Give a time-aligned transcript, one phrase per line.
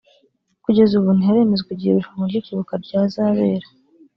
[0.63, 3.67] kugeza ubu ntiharemezwa igihe irushanwa ryo kwibuka ryazabera